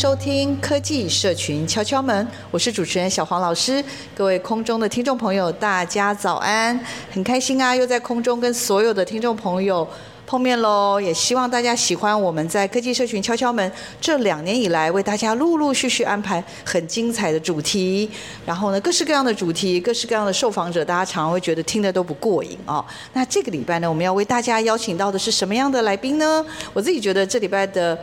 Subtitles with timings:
[0.00, 3.84] 收听科技社群敲敲门，我是主持人小黄老师。
[4.14, 6.80] 各位空中的听众朋友，大家早安！
[7.10, 9.86] 很开心啊，又在空中跟所有的听众朋友
[10.26, 10.98] 碰面喽。
[10.98, 18.10] 也希望大家喜欢我们在科技社群敲敲门这两年以来为大家陆陆续续安排很精彩的主题。
[18.46, 22.82] 然后呢，各式各样的主题，各式各样的受访者，大家常常会觉得听得都不过瘾哦。
[23.12, 26.42] 那这个礼拜呢，我们要为大家邀请到的是什么样的来宾呢？
[26.72, 27.98] 我自己觉得这礼拜的。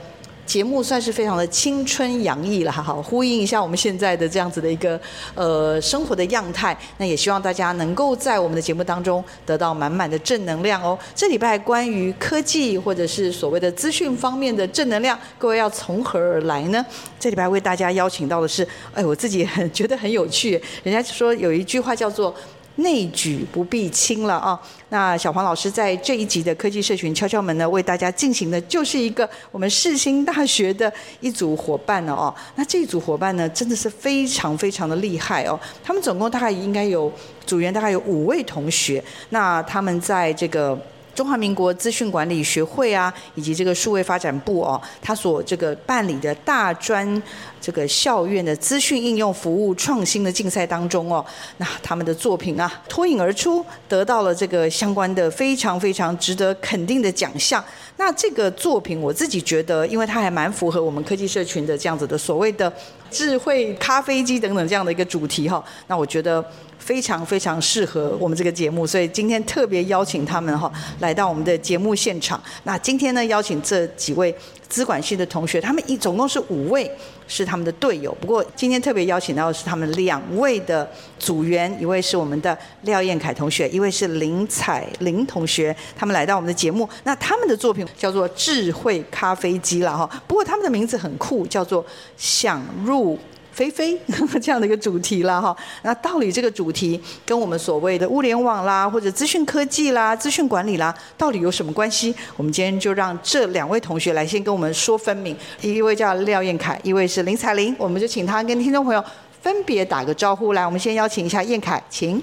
[0.47, 4.99] 节目算是非常的青春洋溢了，哈，好，呼应一下我们现在的这样子的一个
[5.35, 6.75] 呃生活的样态。
[6.97, 10.97] 那也希望大家能够在我们的节目当中得到满满的正能量哦。
[11.13, 16.83] 这礼拜关于科技或者是所谓的资讯方面的正能量，各位要从何而来呢？
[17.19, 20.59] 这礼拜为大家邀请到的是，哎，我自己很觉得很有趣。
[20.83, 22.33] 人家说有一句话叫做。
[22.77, 24.59] 内举不避亲了啊！
[24.89, 32.33] 那小黄老师在这一集的科技社群敲敲门呢，为大家进行的就是一个我们世新大学的一组伙伴了哦。
[32.55, 35.59] 那这一组伙伴呢，真的是非常非常的厉害哦。
[35.83, 37.11] 他们总共大概应该有
[37.45, 40.79] 组员大概有五位同学，那他们在这个。
[41.17, 47.19] 中华民国资讯管理学会啊，以及这个数位发展部哦，他所这个办理的大专
[47.59, 51.25] 这个校院的资讯应用服务创新的竞赛当中哦，
[51.57, 57.63] 那他们的作品啊脱颖而出，得到了这个相关的非常非常值得肯定的奖项。
[57.97, 62.71] 那这个作品我自己觉得，因为它还蛮符合我们科技社群的这样子的所谓的
[63.09, 66.43] 智慧咖啡机等等这样的一个主题哈，那我觉得。
[66.79, 72.41] 非常非常适合我们这个节目，所以今天特别邀请他们哈来到我们的节目现场。
[72.63, 74.33] 那今天呢，邀请这几位
[74.69, 76.89] 资管系的同学，他们一总共是五位，
[77.27, 78.15] 是他们的队友。
[78.19, 80.89] 不过今天特别邀请到的是他们两位的
[81.19, 85.75] 组员，一位是我们的廖彦凯同学，一位是林彩玲同学。
[85.95, 90.09] 他们来到我们的节目，那他们的作品叫做《智慧咖啡机》了哈。
[90.27, 91.85] 不过他们的名字很酷，叫做
[92.17, 93.17] “想入”。
[93.57, 93.99] 菲菲
[94.39, 102.15] 这样的一个主题了哈，那到底这个主题跟我们所谓的物联网啦，或者资讯科技啦、资讯管理啦，到底有什么关系？
[102.35, 105.35] 我们今天就让这两位同学来先跟我们说分明。
[105.59, 109.03] 一位叫廖彦凯，一位是林采玲，我们就请他跟听众朋友
[109.41, 110.53] 分别打个招呼。
[110.53, 112.21] 来，我们先邀请一下彦凯，请。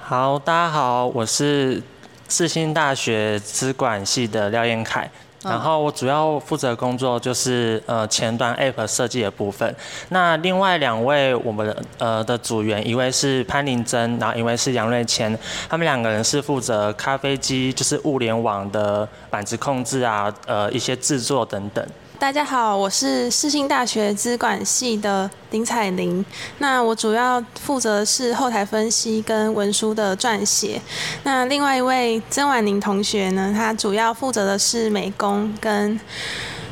[0.00, 1.82] 好，大家好，我是
[2.28, 5.10] 世新大学资管系的廖彦凯。
[5.48, 9.74] 然后我主要负责工作就是呃前端 App 设计的部分。
[10.10, 15.36] 那另外两位我们的呃的组员，一位是潘林珍，然后一位是杨瑞谦，
[15.68, 21.86] 他们两个人是负责咖啡机，就是物联网的板子控制啊，呃一些制作等等。
[22.18, 26.24] 大家好，我是世新大学资管系的林彩玲。
[26.58, 30.80] 那我主要负责是后台分析跟文书的撰写。
[31.24, 36.00] 那另外一位曾婉宁同学呢，他主要负责的是美工跟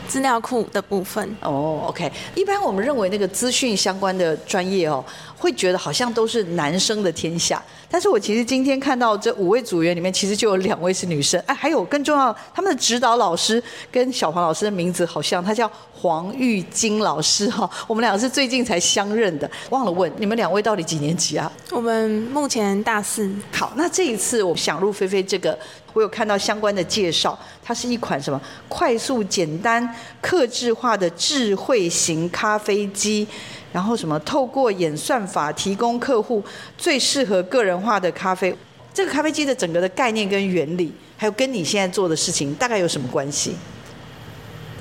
[0.08, 1.36] 资料库的部分。
[1.40, 2.10] 哦，OK。
[2.34, 5.04] 一般我们认为那个资讯相关的专业哦，
[5.36, 7.62] 会觉得好像都是男生的天下。
[7.90, 13.62] 但是我其实今天看到这五位组员里面，其实就有两位是女生，哎，还有更重要，他们的指导老师
[13.92, 21.50] 跟小黄老师的名字好像，他叫黄玉金老师哈，我们两个是最近才相认的，忘了问你们两位到底几年级啊？
[21.70, 23.30] 我们目前大四。
[23.52, 25.56] 好，那这一次我想入非非这个，
[25.94, 28.38] 我有看到相关的介绍，它是一款什么
[28.68, 29.88] 快速、简单、
[30.20, 33.26] 客制化的智慧型咖啡机。
[33.72, 34.16] 然后什么？
[34.20, 36.40] 透过演算法提供客户
[36.78, 38.56] 最适合个人化的咖啡。
[38.92, 43.56] 这个咖啡机的整个的概念跟原理，还有跟你现在做的事情大概有什么关系？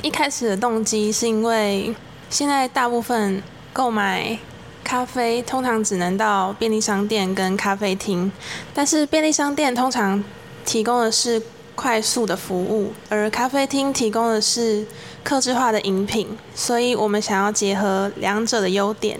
[0.03, 1.95] 一开始的动机是因为
[2.29, 4.37] 现在大部分购买
[4.83, 8.31] 咖啡通常只能到便利商店跟咖啡厅，
[8.75, 10.23] 但是便利商店通常
[10.65, 11.41] 提供的是
[11.75, 14.85] 快速的服务，而咖啡厅提供的是
[15.23, 19.19] 客制化的饮品，所以我们想要结合两者的优点，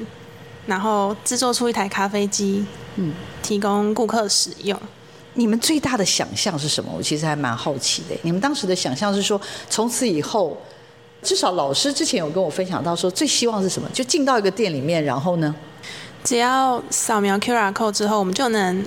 [0.68, 4.80] 然后制作出一台咖啡机，嗯，提供顾客使用。
[5.36, 6.92] 你们最大的想象是什么？
[6.95, 8.16] 我其实还蛮好奇的。
[8.22, 10.56] 你们当时的想象是说，从此以后，
[11.24, 13.89] 至少老师之前有跟我分享到说，最希望是什么？
[13.92, 15.56] 就进到一个店里面，然后呢，
[16.24, 18.86] 只要扫描 QR code 之后，我们就能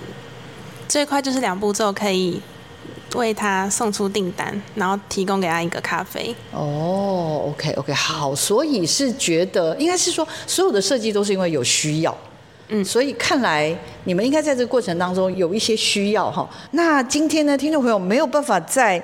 [0.89, 2.41] 最快就是两步骤可以
[3.15, 6.35] 为他送出订单，然后提供给他一个咖啡。
[6.53, 12.17] 哦，OK OK，好，所以是觉得应该是说，所有的设计都是因为有需要。
[12.69, 13.75] 嗯，所以看来
[14.05, 16.49] 你们应该在这个过程当中有一些需要哈。
[16.73, 19.03] 那今天呢，听众朋友没有办法在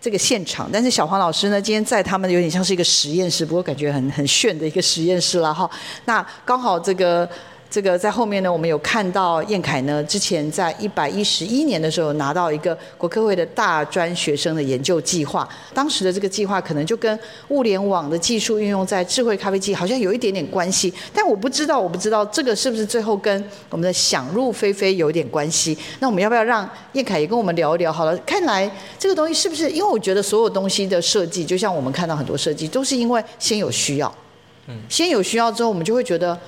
[0.00, 5.70] 这个现场，但是小黄老师呢，今天在他们有点像是一个实验室，不过感觉很很炫的一个实验室了哈。
[6.06, 7.28] 那刚好这个。
[7.72, 15.48] 这个在后面呢，我们有看到燕凯呢，之前在一百一十一年的时候拿到一个国科会的大专学生的研究计划。
[15.72, 25.74] 当时的这个计划可能就跟物联网的技术运用在智慧咖啡机好像有一点点关系，但我不知道，我不知道这个是不是最后跟我们的想入非非有点关系。
[25.98, 27.90] 那我们要不要让燕凯也跟我们聊一聊？
[27.90, 29.70] 好了，看来这个东西是不是？
[29.70, 34.14] 因为我觉得所有东西的设计，就像我们看到很多设计，都是因为先有需要，
[34.66, 36.38] 嗯，先有需要之后，我们就会觉得。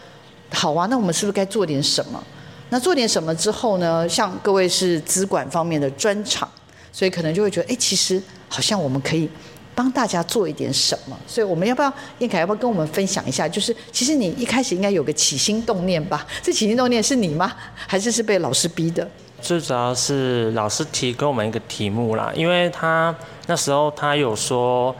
[0.54, 2.22] 好啊，那我们是不是该做点什么？
[2.70, 4.08] 那做点什么之后呢？
[4.08, 6.48] 像各位是资管方面的专场，
[6.92, 9.28] 所以可能就会觉得，哎，其实好像我们可以
[9.74, 11.16] 帮大家做一点什么。
[11.26, 13.48] 所以我们要不要，燕凯要不要跟我们分享一下？
[13.48, 16.26] 就是其实你一开始应该有个起心动念吧？
[16.42, 17.52] 这起心动念是你吗？
[17.86, 19.08] 还是是被老师逼的？
[19.40, 23.14] 最主要是老师提给我们一个题目啦，因为他
[23.46, 24.94] 那时候他有说。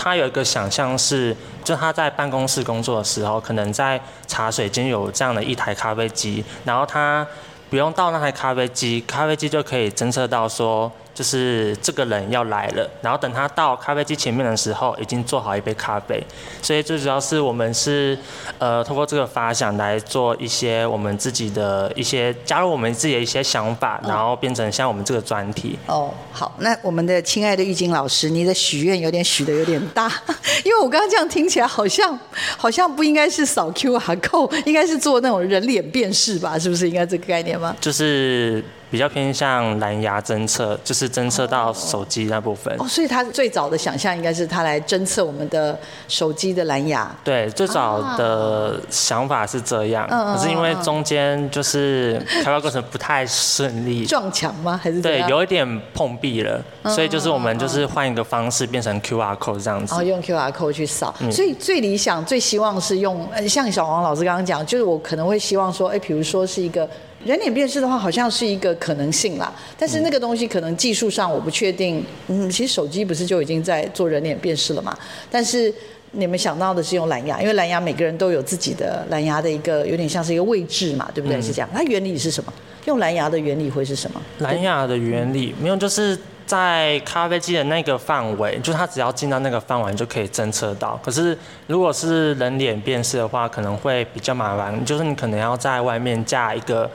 [0.00, 1.36] 他有一个想象是，
[1.68, 7.26] 就他在办公室工作的时候，可能在茶水间有这样的一台咖啡机，然后他
[7.68, 10.90] 不用到那台咖啡机，咖啡机就可以侦测到说。
[11.18, 16.22] 就是这个人要来了，然后等他到咖啡机前面的时候，已经做好一杯咖啡。
[16.62, 18.16] 所以最主要是我们是，
[18.58, 25.76] 呃，通过这个发想来做一些我们自己的一些加入我们自己的一些想法，然后变成像我们这个专题。
[25.86, 30.08] 哦，好，那我们的亲爱的玉晶老师，你的许愿有点许的有点大，
[30.64, 32.16] 因为我刚刚这样听起来好像
[32.56, 36.56] 好像不应该是扫 QR code，应该是做那种人脸辨识吧？
[36.56, 37.74] 是不是应该这个概念吗？
[37.80, 38.62] 就是。
[38.90, 42.74] 比较偏向蓝牙侦测，就是侦测到手机那部分。
[42.78, 47.14] 哦，所以他最早的想象应该是他来侦测我们的手机的蓝牙。
[47.22, 54.06] 对，最早的想法是这样，啊、可是因为中间就是开发过程不太顺利。
[54.06, 54.80] 撞墙吗？
[54.82, 59.94] 还是对，有一点碰壁了，所以就是我们就是换一个方式，变成 QR code 这样子。
[59.94, 61.14] 哦，用 QR code 去扫。
[61.20, 66.88] 嗯、所以最理想、最希望是用，像小黄老师刚刚讲，就是我可能会希望说，哎，比如说是一个。
[67.24, 72.04] 人脸辨识的话，好像是一个可能性啦，但是那个东西可能技术上我不确定。
[72.28, 74.96] 嗯，其实手机不是就已经在做人脸辨识了嘛？
[75.28, 75.72] 但是
[76.12, 81.36] 你们想到的是用蓝牙，因为蓝牙每个人都有自己的蓝牙的一个有点像是一个位置嘛，对不对？
[81.36, 81.68] 嗯、是这样。
[81.74, 82.52] 它原理是什么？
[82.86, 84.22] 用蓝牙的原理会是什么？
[84.38, 86.16] 蓝牙的原理没有，就是
[86.46, 90.98] 在咖啡机的那个范围，就是它只要进到那个范围就可以侦测到。
[91.04, 91.36] 可是
[91.66, 96.88] 如果是人脸辨识的话，可能会比较麻烦，就是你可能要在外面架一个。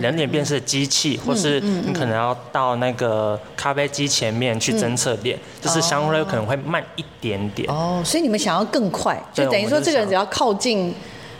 [0.00, 7.68] 人脸辨识的机器，或是你可能要到那个咖啡机前面去侦测脸，就是相对可能会慢一点点。
[7.70, 10.94] 哦，所以你们想要更快，就等于说这个人只要靠近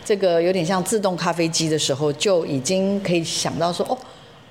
[0.05, 3.99] 这个有点像自动咖啡机的时候，就已经可以想到说哦。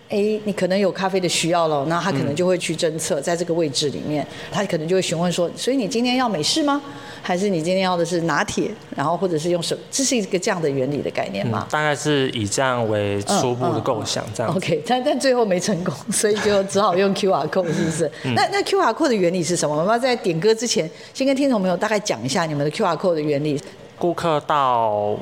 [0.08, 6.82] 哎，你可能有咖啡的需要了，那他可能就会去侦测，在这个位置里面，他可能就会询问说，所以你今天要美式吗？
[7.24, 8.70] 还是你今天要的是拿铁？
[8.96, 11.68] 然后或者是用手，这是一个这样的原理的概念吗？
[11.72, 14.56] 大概是以这样为初步的构想，这样。
[14.56, 18.12] OK，但但最后没成功， 所以就只好用 QR code，是不是？
[18.36, 19.76] 那那 QR code 的原理是什么？
[19.76, 23.60] 我们要在点歌之前，先跟听众朋友大概讲一下你们的 QR code 的原理。
[23.98, 25.18] 顾客到。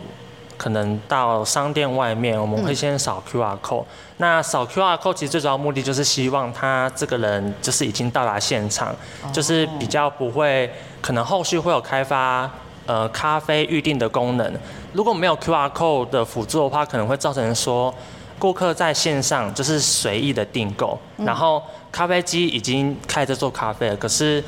[0.63, 3.81] 可能到商店外面，我们会先扫 QR code。
[3.81, 12.49] 嗯、那扫 QR code 其实最主要目的就是希望他这个人就是已经到达现场，哦、就是比较不会可能后续会有开发
[12.85, 14.53] 呃咖啡预定的功能。
[14.93, 17.93] 如果没有 QR code 的辅助的话，可能会造成说
[18.39, 24.41] 顾客在线上就是随意的订购，嗯、然后咖啡机已经开着做咖啡了，可是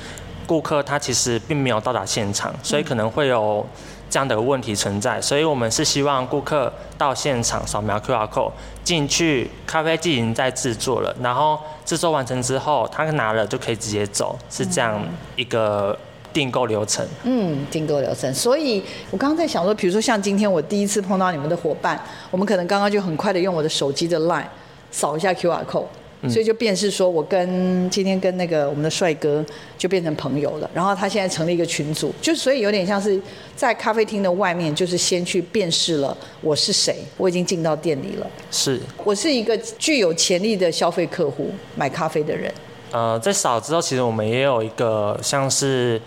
[0.47, 3.67] 顾客他其实并没有到达现场，所以可能会有。
[4.09, 8.51] 这样的问题存在，所以我们是希望顾客到现场扫描 QR code
[8.83, 15.01] 进去，咖啡机已经在制作了，然后制作完成之后，他拿了就可以直接走，是这样
[15.35, 15.97] 一个
[16.31, 17.05] 订购流程。
[17.23, 18.33] 嗯，订购流程。
[18.33, 21.99] 所以我刚刚在想说，比如说像今天我第一次碰到你们的伙伴，
[22.31, 24.45] 我们可能刚刚就很快的用我的手机的 Line
[24.91, 25.85] 扫一下 QR code。
[26.29, 29.43] 所以就变是说我跟今天跟那个我们的帅哥
[29.77, 30.69] 就变成朋友了。
[30.73, 33.19] 然后他现在成立一个群组，就所以有点像是
[33.55, 38.27] 在咖啡厅的外面，就是先去辨识了我是谁，我已经进到店里了。
[38.51, 42.51] 是，我是一个具有潜力的消费客户，买咖啡的人。
[42.91, 46.01] 呃，在扫之后，其实我们也有一个像是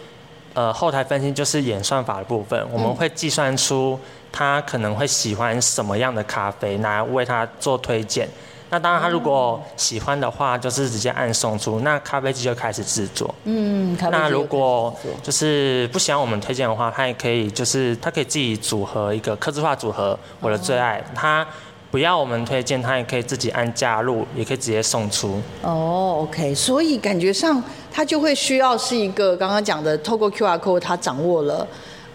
[0.54, 3.98] 呃后台分析，就是演算法的部分，我们会计算出
[4.32, 8.26] 他可能会喜欢什么样的咖啡，来为他做推荐。
[8.70, 13.34] 那当然，他如果喜欢的话，就是直接按送出，那咖啡机就开始制作。
[13.44, 21.46] 嗯，那如果就是不喜欢我们推荐的话，他也可以就是他可以自己组合一个客制化组合，我的最爱他。
[21.90, 25.40] 不要我们推荐，他也可以自己按加入，也可以直接送出。
[25.62, 31.66] 哦，OK，所以感觉上他就会需要是一个刚刚讲的，透过 QR code，他掌握了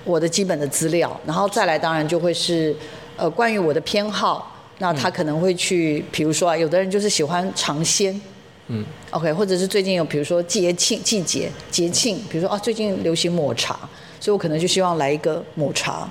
[0.04, 2.76] 我的基本的资料，然后再来当然就会是
[3.18, 4.53] 呃关于我的偏好，
[4.84, 8.20] 那他可能会去，比如说啊，有的人就是喜欢尝鲜，
[8.68, 13.80] 嗯，OK，或者是最近有比如说节庆季节节庆，比如说啊最近流行抹茶，
[14.20, 16.06] 所以我可能就希望来一个抹茶。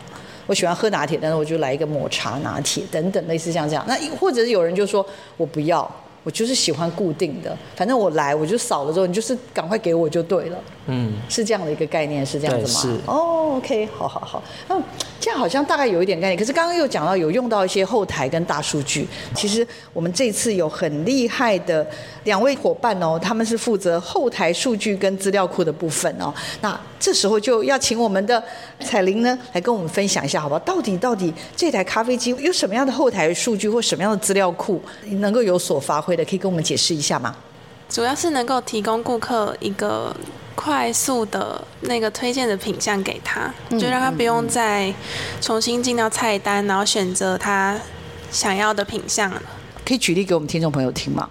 [0.47, 3.85] 我喜欢喝拿铁，但是我就来一个抹茶拿铁等等，类似像这样。
[3.87, 5.89] 那或者是有人就说我不要，
[6.23, 10.59] 我就是喜欢固定的，反正我来我就扫了之后，你就是赶快给我就对了。
[10.87, 12.81] 嗯，是这样的一个概念，是这样子吗？
[12.81, 12.89] 是。
[13.07, 14.43] 哦，OK，好好好。
[14.69, 14.77] 那。
[15.23, 19.07] 这样好像大概有一点概念，可是刚刚又讲到有用到一些后台跟大数据。
[19.37, 21.87] 其实我们这次有很厉害的
[22.25, 26.35] 两位伙伴哦，他们是负责后台数据跟资料库的部分哦。
[26.61, 28.43] 那这时候就要请我们的
[28.81, 30.59] 彩玲呢来跟我们分享一下，好不好？
[30.65, 34.83] 到底到底这台咖啡机有什么样的后台数据或什么样的资料库
[35.21, 36.25] 能够有所发挥的？
[36.25, 37.33] 可以跟我们解释一下吗？
[37.89, 40.13] 主要是能够提供顾客一个。
[40.55, 44.93] 快速的那个推荐的品相给他，就让他不用再
[45.41, 47.79] 重新进到菜单，然后选择他
[48.31, 49.43] 想要的品相了。
[49.85, 51.29] 可以举例给我们听众朋友听吗？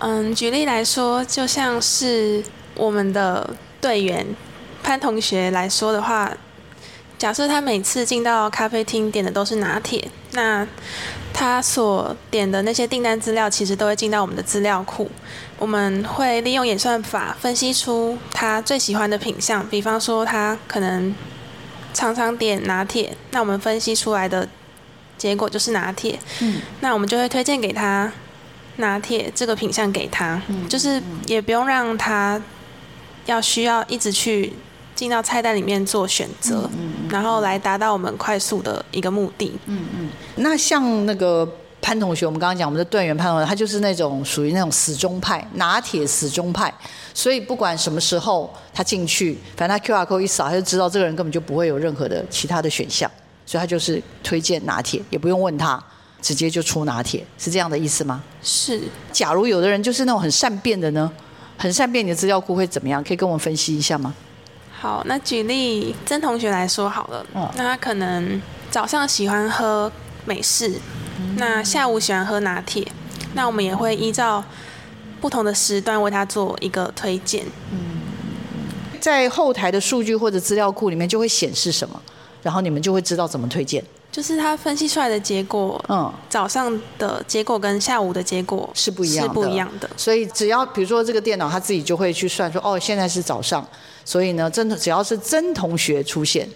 [0.00, 2.42] 嗯，举例来说，就像是
[2.74, 3.48] 我们的
[3.80, 4.26] 队员
[4.82, 6.30] 潘同学来说的话，
[7.16, 10.66] 假设他每次进到咖啡厅点的都是拿铁，那
[11.38, 15.08] 他所点的那些订单资料，其实都会进到我们的资料库。
[15.56, 21.14] 我们会利用演算法分析出他最喜欢的品相，比方说他可能
[21.94, 24.48] 常常点拿铁，那我们分析出来的
[25.16, 26.18] 结果就是拿铁。
[26.40, 28.12] 嗯，那我们就会推荐给他
[28.78, 32.42] 拿铁这个品相给他，就是也不用让他
[33.26, 34.52] 要需要一直去
[34.98, 39.56] 进到菜单里面做选择，嗯然后来达到我们快速的一个目的。
[39.66, 41.48] 嗯嗯，那像那个。
[41.80, 46.74] 潘同学，我们刚刚讲我们的队员潘同学，他就是那种属于那种死忠派，拿铁死忠派，
[47.14, 53.08] 所以不管什么时候他进去，反正他 QR code 一扫，他就知道这个人根本就不会有任何的其他的选项，
[53.46, 55.82] 所以他就是推荐拿铁，也不用问他，
[56.20, 58.22] 直接就出拿铁，是这样的意思吗？
[58.42, 58.82] 是。
[59.12, 61.10] 假如有的人就是那种很善变的呢，
[61.56, 63.02] 很善变，你的资料库会怎么样？
[63.04, 64.12] 可以跟我们分析一下吗？
[64.80, 69.90] 好，那举例曾同学来说好了，嗯，那他可能早上喜欢喝
[70.24, 70.72] 美式。
[71.36, 72.86] 那下午喜欢喝拿铁，
[73.34, 74.42] 那我们也会依照
[75.20, 77.44] 不同的时段为他做一个推荐。
[77.72, 78.00] 嗯，
[79.00, 82.00] 在后台的数据或者资料库里面就会显示什么，
[82.40, 83.82] 然后你们就会知道怎么推荐。
[84.10, 89.88] 就是他分析出来的结果，嗯，早上的结果跟下午的结果是不一样的，是不一样的。
[89.96, 93.66] 所以只要比如说这个电脑，他自己就会去算说，哦，现在是早上，
[94.04, 96.48] 所以呢，真的只要是真同学出现，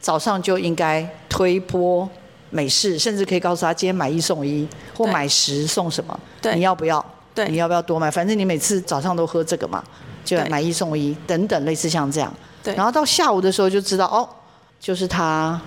[0.00, 2.08] 早上就应该推波。
[2.50, 7.04] 美式，甚至可以告诉他今天买一送一，或买十送什么，对，你要不要？
[7.34, 8.08] 对，你要不要多买？
[8.08, 9.82] 反正你每次早上都喝这个嘛，
[10.24, 12.32] 就买一送一等等，类似像这样。
[12.62, 14.28] 对，然后到下午的时候就知道哦，
[14.78, 15.60] 就是他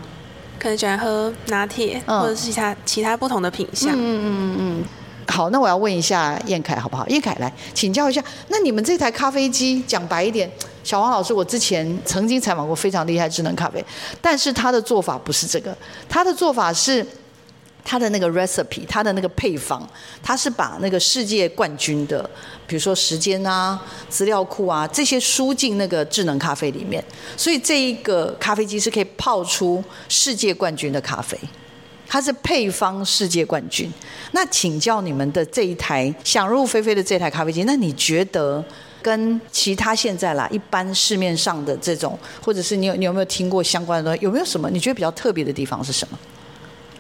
[0.60, 3.92] 可能喜欢喝拿铁，嗯，或者是其他其他不同的品相。
[3.94, 4.84] 嗯嗯嗯嗯。
[5.30, 7.06] 好，那我要问一下燕凯好不好？
[7.08, 10.50] 燕凯来请教一下，那你们这台咖啡机讲白一点。
[10.84, 13.84] 小王老师，我之前曾经采访过非常厉害智能咖啡，
[14.22, 17.06] 但是他的做法不是这个，他的做法是
[17.90, 19.88] 他的那个 recipe，他的那个配方，
[20.22, 22.30] 他是把那个世界冠军的，
[22.68, 27.02] 比如说时间啊、资料库啊这些输进那个智能咖啡里面，
[27.38, 31.40] 所以这一个咖啡机是可以泡出世界冠军的咖啡，
[32.06, 33.90] 它是配方世界冠军。
[34.34, 38.62] 那请教你们的这一台想入非非的这台咖啡机，那你觉得？
[39.00, 44.26] 跟其他现在啦，一般市面上的这种，或者是你有你有没有听过相关的东西？
[44.26, 46.20] 有没有什么你觉得比较特别的地方是什么？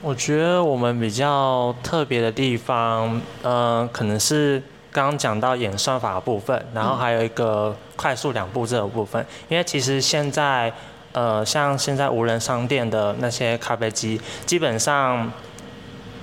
[0.07, 9.25] 我觉得我们比较特别的地方，呃，可能是刚刚讲到演算法的部分，然后还有一个快速两步骤的部分。
[9.49, 10.71] 因为其实现在，
[11.11, 15.29] 呃，像现在无人商店的那些咖啡机，基本上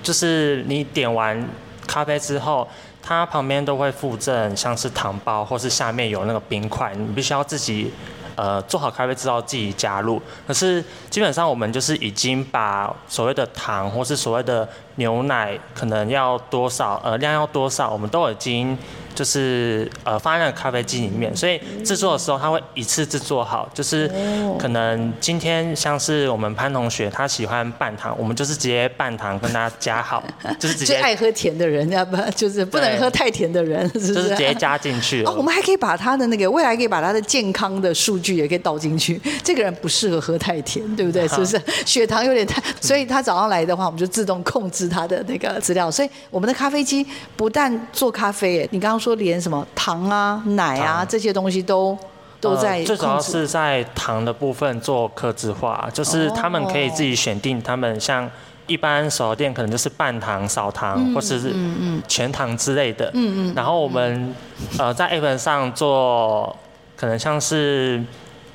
[0.01, 1.47] 就是你点完
[1.85, 2.67] 咖啡之后。
[3.07, 7.93] 它旁边都会附赠像是糖包，或是下面有那个冰块，你必须要自己。
[8.35, 18.77] 呃，做好咖啡之后自己加入，可是基本上我们就是已经把所谓的糖或是所谓的牛奶可能要多少，呃，量要多少，我们都已经。
[19.15, 24.11] 就是呃放在那个咖啡机里面，所以制作的时候他会一次制作好，就是
[24.59, 30.23] 可能今天像是我们潘同学他喜欢半糖，我们就是直接半糖跟他加好，
[30.59, 34.13] 就是直接 爱喝甜的人，要不就是不能喝太甜的人， 是不是？
[34.13, 35.33] 就是直接加进去哦。
[35.37, 41.25] 我们还可以把他的那个未来可以把他的健康的数据也可以倒进去，这个人不适合喝太甜，对不对？
[41.29, 41.61] 是不是？
[41.85, 45.89] 血糖有点太，所以他早上来的话，我们就自动控制他的那个资料。
[45.89, 47.05] 所以我们的咖啡机
[47.37, 49.13] 不但做咖啡，哎，你刚刚说。
[49.13, 51.95] 说连什么糖啊、奶啊糖这些东西都
[52.41, 58.27] 都在、呃，最主要是在糖的部分做克制化，就是他们可以自己选定，他们像
[58.65, 61.53] 一般手摇店可能就是半糖、少糖，嗯、或是
[62.07, 63.11] 全糖之类的。
[63.13, 63.53] 嗯嗯。
[63.55, 64.33] 然后我们
[64.79, 66.57] 呃在 App 上做，
[66.97, 68.03] 可能像是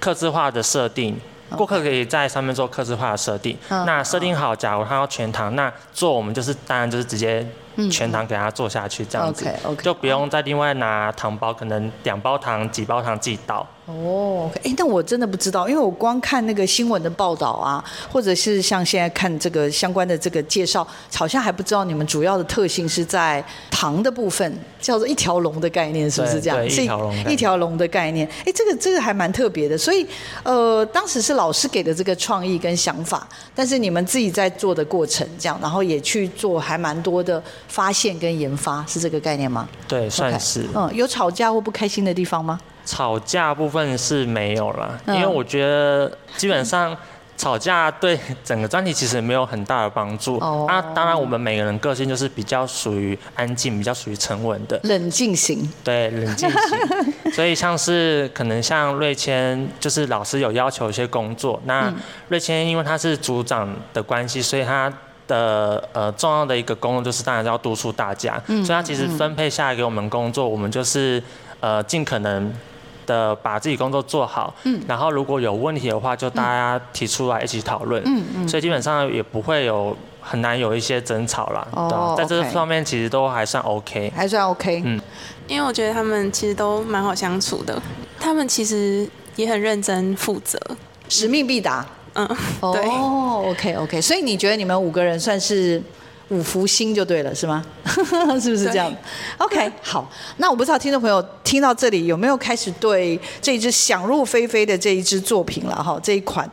[0.00, 1.16] 克制化的设定，
[1.56, 3.56] 顾客可以在上面做客制化的设定。
[3.68, 7.46] 那设定好，假如他要全糖，那做我们就是当然就是直接。
[7.88, 9.46] 全糖给他做下去，这样子
[9.82, 13.64] 就不用再另外拿糖包，可能两包糖、几包糖自己倒。
[13.86, 26.64] 哦，哎，那我真的不知道，因为我光看那个新闻的报道啊，或者是像现在看这个相关的这个介绍，好像还不知道你们主要的特性是在糖的部分，叫做一条龙的概念，是不是这样？
[26.64, 27.10] 一条龙。
[27.28, 29.76] 一条龙的概念，哎，这个这个还蛮特别的。
[29.76, 30.06] 所以，
[30.44, 39.66] 呃，当时是老师给的这个创意跟想法，但是你们自己在做的过程，这样，然后也去做还蛮多的发现跟研发，是这个概念吗？
[39.88, 40.64] 对，算是。
[40.64, 42.60] Okay, 嗯，有吵架或不开心的地方吗？
[42.84, 46.96] 吵架部分是没有了，因为我觉得基本上
[47.36, 50.38] 吵架对整个专题其实没有很大的帮助。
[50.38, 50.66] 哦。
[50.66, 54.80] 那当然，我们每个人个性就是比较属于安静、比较属于沉稳的。
[54.82, 55.70] 冷静型。
[55.84, 57.30] 对，冷静型。
[57.32, 61.92] 所以像是可能像瑞谦，就是老师有要求一些工作，那
[62.28, 64.92] 瑞谦因为他是组长的关系，所以他
[65.30, 68.42] 的呃重要的一个功能就是当然要督促大家。
[68.48, 68.64] 嗯。
[68.64, 71.22] 所以他其实分配下来给我们工作，我们就是
[71.60, 72.52] 呃尽可能。
[73.06, 81.66] 的把自己工作做好，嗯，然后如果有问题的话，就大家提出来一起讨论，嗯嗯，所以基本上也不会有很难有一些争吵啦。
[81.72, 85.00] 哦，在这方面其实都还算 OK，还算 OK，嗯，
[85.48, 87.82] 因为我觉得他们其实都蛮好相处的，
[88.20, 90.60] 他们其实也很认真负责，
[91.08, 92.26] 使命必达，嗯，
[92.60, 95.82] 对，哦，OK OK，所以你觉得你们五个人算是？
[96.30, 97.66] 五福星就对了，是吗？
[97.84, 98.94] 是不是这样
[99.38, 100.08] ？OK，好。
[100.36, 105.98] 那我不知道听众朋友听到这里有没有开始对这一支想入非非的这一支作品了哈？
[106.00, 106.48] 这一款。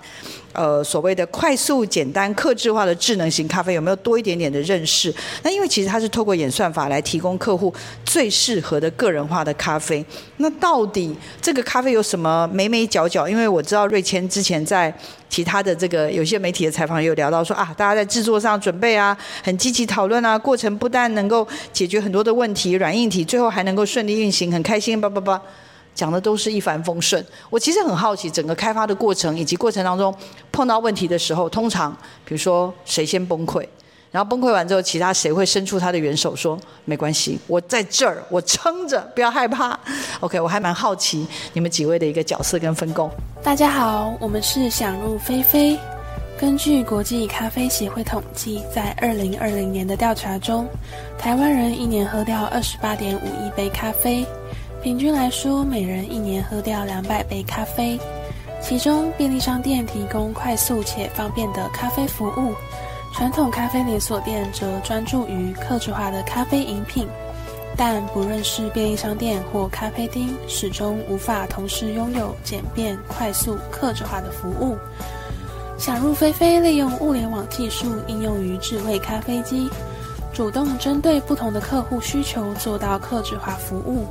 [0.57, 5.13] 呃，所谓的快速、简单、客制化的智能型咖啡，有没有多一点点的认识？
[5.43, 7.71] 那因为其实它是透过演算法来提供客户
[8.03, 10.03] 最适合的个人化的咖啡。
[10.37, 13.29] 那到底这个咖啡有什么美美角角？
[13.29, 14.91] 因为我知道瑞谦之前在
[15.29, 25.39] 其他的这个有些媒体的采访也有聊到说啊，大家在制作上准备啊，很积极讨论啊，过程不但能够解决很多的问题，软硬体最后还能够顺利运行，很开心，叭叭叭。
[25.97, 27.25] 讲的都是一帆风顺。
[27.49, 30.13] 我其实很好奇整个开发的过程，以及过程当中
[30.51, 31.91] 碰到问题的时候，通常
[32.23, 33.67] 比如说谁先崩溃，
[34.11, 36.55] 然后崩溃完之后，其他谁会伸出他的援手说
[36.85, 39.77] 没关系，我在这儿，我撑着，不要害怕。
[40.21, 43.09] OK，我还蛮好奇你们几位的一个角色跟分工。
[43.41, 45.79] 大家好，我们是想入非非。
[46.39, 50.67] 根据国际咖啡协会统计，在二零二零年的调查中，
[51.17, 54.23] 台湾人一年喝掉二十八点五亿杯咖啡。
[54.87, 57.99] 平均来说，每人一年喝掉两百杯咖啡。
[58.61, 62.53] 其中，便利商店提供快速且方便的咖啡服务，
[63.13, 67.05] 传统咖啡连锁店则专注于客制化的咖啡饮品。
[67.75, 74.77] 但不论是便利商店或咖啡厅，始终无法同时拥有简便、快速、客制化的服务。
[75.77, 79.69] 想入非非利用物联网技术应用于智慧咖啡机，
[80.31, 84.05] 主动针对不同的客户需求做到客制化服务。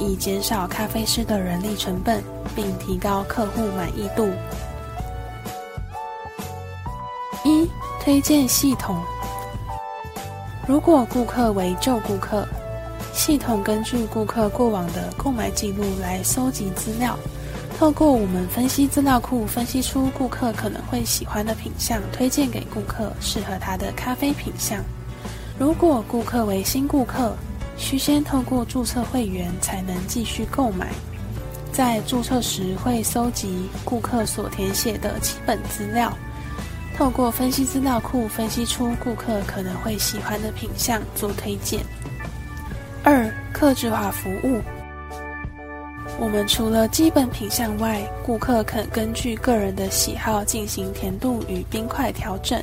[0.00, 2.24] 以减少咖啡师的人力成本，
[2.56, 4.30] 并提高客户满意度。
[7.44, 7.68] 一、
[8.02, 8.98] 推荐系统。
[10.66, 12.46] 如果顾客为旧顾客，
[13.12, 17.18] 系统根据顾客过往的购买记录来搜集资料，
[17.78, 24.78] 透过我们分析资料库，分析出顾客可能会喜欢的品项，推荐给顾客适合他的咖啡品项。
[25.58, 27.34] 如果顾客为新顾客，
[27.80, 30.92] 需先透过注册会员才能继续购买，
[31.72, 36.12] 在注册时会搜集顾客所填写的基本资料，
[36.94, 41.80] 透过分析资料库分析出顾客可能会喜欢的品项做推荐。
[43.02, 44.60] 二、客制化服务。
[46.20, 52.62] 我们除了基本品项外，顾客可根据个人的喜好进行甜度与冰块调整，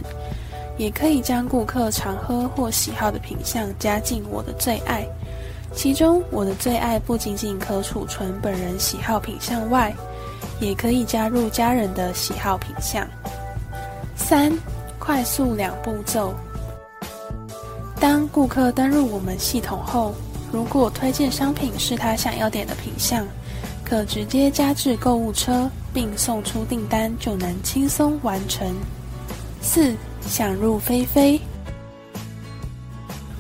[0.78, 5.06] 也可以将顾客常喝或喜好的品项加进我的最爱。
[5.74, 9.94] 其中，我的最爱不仅仅可储存本人喜好品项外，
[10.60, 13.06] 也可以加入家人的喜好品项。
[14.16, 14.52] 三、
[14.98, 16.34] 快速两步骤。
[18.00, 20.16] 当顾客登入我们系统后，
[20.52, 23.26] 如果推荐商品是他想要点的品项，
[23.84, 28.74] 可直接加至购物车，并送出订单，就能轻松完成。
[29.62, 29.96] 四、
[30.28, 31.40] 想入非非。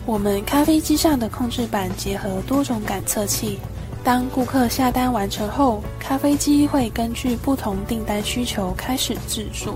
[0.06, 3.60] 我们咖啡机上的控制板结合多种感测器，
[4.04, 9.76] 当顾客下单完成后，咖啡机会根据不同订单需求开始制作。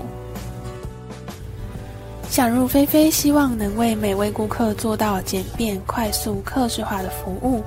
[2.30, 7.62] 想入非非，希望能为每位顾客做到简便、快速、客制化的服务。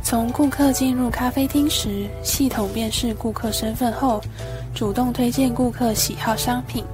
[0.00, 4.22] 从顾客进入咖啡厅时，系统辨识顾客身份后，
[4.72, 6.84] 主动推荐顾客喜好商品，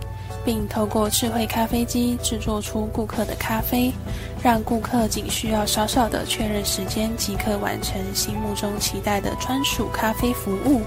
[0.45, 3.93] 并透过智慧咖啡机制作出顾客的咖啡，
[4.43, 10.81] 让顾客仅需要少少的确认时间即可完成心目中期待的专属咖啡服务。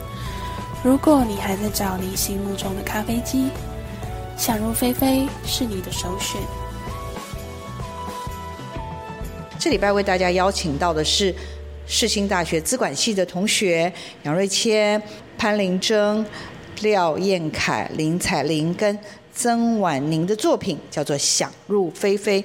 [0.83, 3.49] 如果你还在找你心目中的咖啡机，
[4.37, 6.39] 想入非非是你的首选。
[9.57, 11.33] 这礼拜为大家邀请到的是
[11.87, 13.91] 世新大学资管系的同学
[14.23, 15.01] 杨瑞谦、
[15.37, 16.23] 潘玲珍、
[16.81, 18.99] 廖彦凯、林彩玲跟
[19.35, 22.41] 曾婉宁的作品，叫做《想入非非》。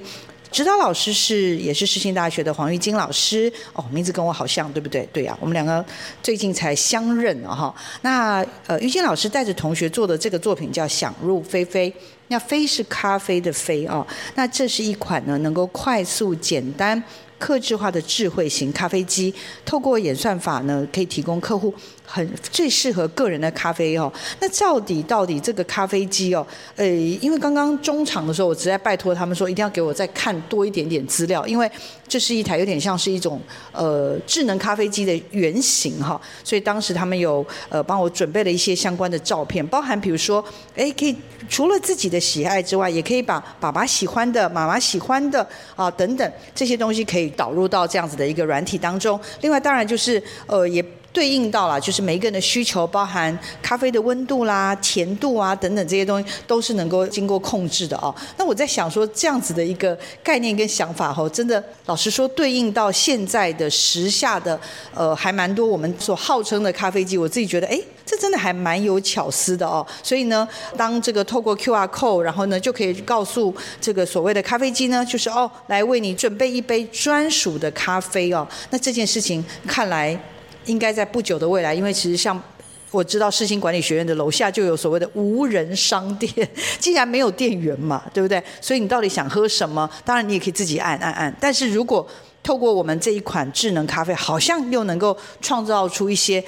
[0.51, 5.07] 指导老师是也是世新大学的黄玉金老师哦，名字跟我好像，对不对？
[5.13, 5.83] 对呀、啊，我们两个
[6.21, 7.73] 最近才相认啊哈。
[8.01, 11.89] 那呃，玉金老师带着同学做的这个作品叫《想入非非》，
[12.27, 14.05] 那“非”是咖啡的“非”哦。
[14.35, 17.01] 那这是一款呢，能够快速简单。
[17.39, 19.33] 客制化的智慧型咖啡机，
[19.65, 21.73] 透过演算法呢，可以提供客户
[22.11, 24.11] 很最适合个人的咖啡哦。
[24.39, 26.45] 那到底到底这个咖啡机哦，
[26.75, 31.69] 呃，因为刚刚中场的时候，我实在拜托他们说一定要给我再看多一点点资料，因为
[32.07, 36.19] 这是一台有点像是一种呃智能咖啡机的原型哈。
[36.43, 40.43] 所以当时他们有呃帮我准备了一些相关的照片，包含比如说，
[40.75, 41.15] 哎，可以
[41.49, 47.31] 除了自己的喜爱之外，也可以把爸爸喜欢的、妈妈喜欢的啊等等这些东西可以。
[47.37, 58.13] 导入到这样子的一个软体当中，另外当然就是呃也对应到了，就是每一个人的需求，包含咖啡的温度啦、甜度啊等等这些东西，都是能够经过控制的哦。
[58.37, 64.59] 那我在想说，这样子的一个概念跟想法吼，真的老实说，对应到现在的时下的
[64.93, 67.75] 呃还蛮多我们所号称的咖啡机，我自己觉得哎。
[67.75, 70.45] 诶这真的还蛮有巧思的哦，所以呢，
[70.75, 78.45] 当这个透过 QR code，然后呢，就可以告诉这个所谓的咖啡机呢，就是哦，来为你准备一杯专属的咖啡哦。
[78.69, 80.19] 那这件事情看来
[80.65, 82.41] 应该在不久的未来，因为其实像
[82.91, 88.43] 我知道世新管理学院的楼下就有所谓的无人商店，既然没有店员嘛，对不对？
[88.59, 89.89] 所以你到底想喝什么？
[90.03, 92.07] 当然你也可以自己按按按，但是如果
[92.43, 96.43] 透过我们这一款智能咖啡，好像又能够创造出一些。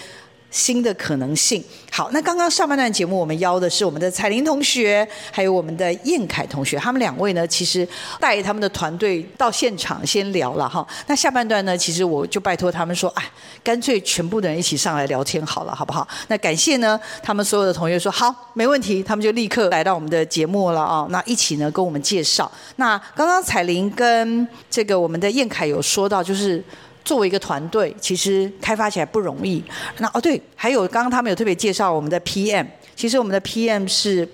[0.53, 1.61] 新的可能性。
[1.91, 7.85] 好，那刚刚上半段节目我们邀的是我们的彩玲同学，还有我们的燕凯同学，他们两位呢，其实
[8.19, 10.87] 带他们的团队到现场先聊了哈。
[11.07, 13.23] 那下半段呢，其实我就拜托他们说，哎，
[13.63, 16.07] 干脆全部的人一起上来聊天好了，好不好？
[16.27, 21.07] 那感谢呢，他们所有的同学说好，没问题，他们就立刻来到我们的节目了啊。
[21.09, 22.51] 那一起呢跟我们介绍。
[22.75, 26.63] 那刚刚彩玲跟这个我们的燕凯有说到，就是。
[27.03, 29.63] 作为一个团队，其实开发起来不容易。
[29.97, 34.27] 那哦对，还有刚刚他们有特别介绍我们的 PM，其实我们的 PM 是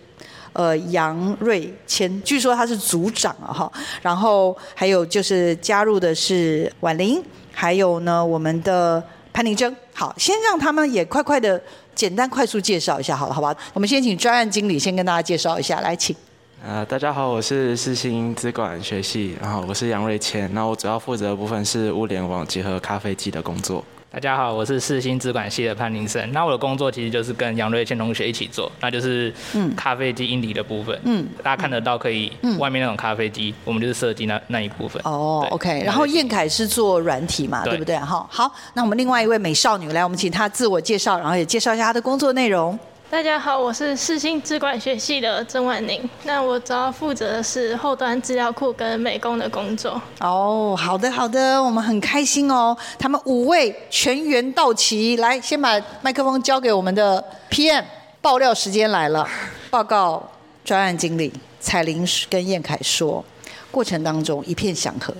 [0.54, 3.72] 呃杨瑞谦，据说他是组长啊哈。
[4.02, 9.04] 然后还有就是加入的是婉玲，还有呢我们的
[9.34, 9.76] 潘玲珍。
[9.94, 11.62] 好，先让他们也快快的
[11.94, 13.56] 简单快速介绍一下好了，好吧？
[13.74, 16.16] 我们先请专案经理先跟大家介绍一下，来请。
[16.66, 23.84] 呃，大家好，我是世新资管学系，然后我是杨瑞谦，那我主要负责的部分是物联网结合咖啡机的工作。
[24.12, 29.34] 大家好，我是世新资管系的潘林生，那我的工作其实就是跟杨瑞谦同学一起做，那就是
[29.78, 31.00] 咖啡机硬体的部分。
[31.06, 35.02] 嗯，大家看得到可以，外面那种咖啡机，我们就是设计那那一部分。
[35.06, 37.96] 哦，OK，然后彦凯是做软体嘛，对不对？
[37.98, 42.78] 哈，好，那我们另外一位美少女来，我们请她自我介绍，然后也介绍一下她的工作内容。
[43.12, 46.08] 大家好，我是世新资管学系的曾婉宁。
[46.26, 50.00] 那我主要负责的是后端资料库跟美工的工作。
[50.20, 52.78] 哦，好的好的，我们很开心哦。
[53.00, 57.84] 他们五位全员到齐，来，先把麦克风交给我们的 PM，
[58.22, 59.28] 爆料时间来了。
[59.72, 60.30] 报告
[60.64, 63.26] 专案经理彩玲跟彦凯说，
[63.72, 65.12] 过程当中一片祥和。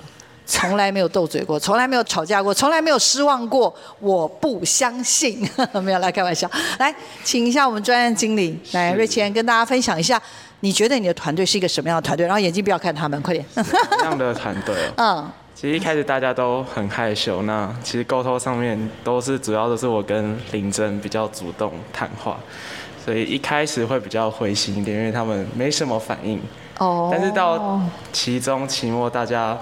[0.52, 3.72] 从来没有斗嘴过，从来没有吵架过，从来没有失望过。
[4.00, 5.48] 我不相信，
[5.84, 6.50] 没有来开玩笑。
[6.80, 10.20] 来，请一下我们专案经理来瑞谦跟大家分享一下，
[10.62, 12.26] 你觉得你的团队是一个什么样的团队？
[12.26, 13.46] 然后眼睛不要看他们，快点。
[13.54, 14.76] 什么样的团队？
[14.98, 22.40] 嗯，其实一开始大家都很害羞，那其实沟通上面都是主要都是我跟林真比较主动谈话，
[23.06, 26.42] 所以一开始会比较灰心一点，因为他们没什么反应。
[26.80, 27.10] 哦。
[27.12, 27.80] 但是到
[28.12, 29.56] 期中、期末，大家。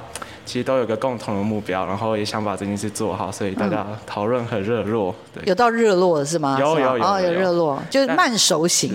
[0.48, 5.14] 其实都有个共同的目标，然后也想把这件事做好，所以大家讨论很热络。
[5.34, 6.58] 对，有到热络是吗？
[6.58, 8.94] 有有有，哦，有热络，就是慢熟型，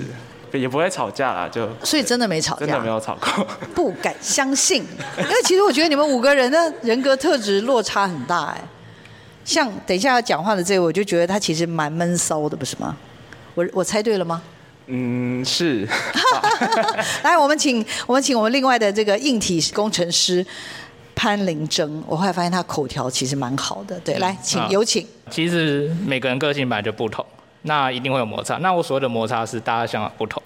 [0.52, 4.82] 也不会吵架啦，就所以真的没吵架，真的没有吵过， 不敢相信，
[5.18, 8.60] 因为其实我觉得你们五个人的人格特质落差很大哎。
[9.44, 12.96] 像等一下要讲话的这位，我就觉得他其实蛮闷骚的，不是吗？
[13.54, 14.40] 我我猜对了吗？
[14.86, 15.86] 嗯，是。
[17.22, 20.44] 来，我们请我们请我们另外的这个硬体工程师。
[21.22, 23.96] 潘玲珍，我后来发现他口条其实蛮好的。
[24.00, 25.06] 对，来，请有请。
[25.30, 27.24] 其实每个人个性本来就不同，
[27.62, 28.56] 那一定会有摩擦。
[28.56, 30.42] 那我所谓的摩擦是大家想法不同。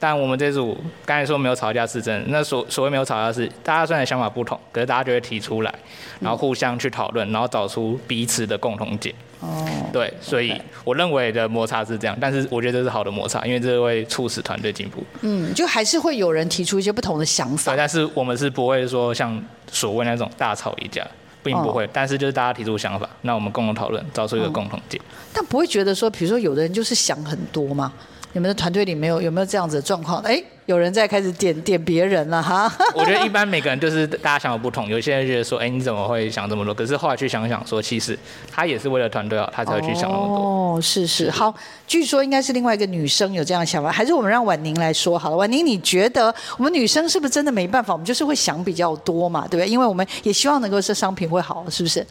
[0.00, 5.74] 但我们这组刚才说没有吵架是真的，那所所谓没有吵架是大家虽然想法不同，可是大家就会提出来，
[6.20, 9.14] 然后互相去讨论，然后找出彼此的共同点。
[9.44, 9.90] 哦。
[9.92, 15.04] 对，所以我认为的摩擦是这样，但是我觉得这是好的摩擦，因为这会促使团队进步。
[15.20, 17.72] 嗯，就还是会有人提出一些不同的想法。
[17.72, 21.06] 对，但是我们是不会说像所谓那种大吵一架，
[21.42, 21.84] 并不会。
[21.84, 21.88] 哦。
[21.92, 25.02] 但是就是大家提出想法，那我们共同讨论，找出一个共同点。
[25.32, 27.92] 但不会觉得说，比如说有的人就是想很多吗？
[28.34, 30.20] 你们的团队里没有有没有这样子的状况？
[30.22, 32.70] 哎，有人在开始点点别人了哈。
[32.92, 36.74] 我觉得一般每个人就是大家想法不同，有些人觉得说，哎，你怎么会想这么多？
[36.74, 38.18] 可是后来去想想说，其实
[38.50, 40.36] 他也是为了团队好，他才会去想那么多。
[40.36, 41.30] 哦，是是。
[41.30, 41.54] 好，
[41.86, 45.36] 据说应该是另外一个女生有这样的想法，还是我们让婉宁来说好了。
[45.36, 47.94] 婉宁，你觉得我们女生是不是真的没办法？
[47.94, 49.68] 我们就是会想比较多嘛，对不对？
[49.68, 52.04] 因为我们也希望能够是商品会好，是不是？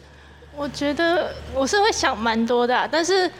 [0.56, 3.30] 我觉得我是会想蛮多的啊，但是。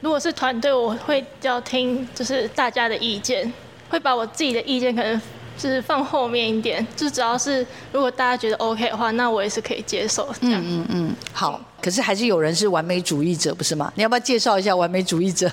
[0.00, 3.52] 如果是团队，我会要听就是大家的意见，
[3.88, 5.20] 会把我自己的意见可能
[5.56, 10.60] 就是放后面一点，就只要是如果大家觉得 OK 的话，那我也是可以接受这样。
[10.62, 11.60] 嗯嗯嗯，好。
[11.80, 13.92] 可是还是有人是完美主义者，不是吗？
[13.94, 15.50] 你要不要介绍一下完美主义者？